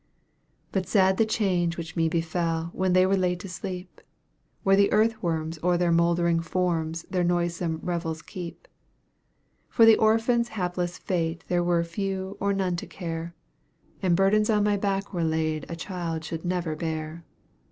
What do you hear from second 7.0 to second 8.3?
their noisome revels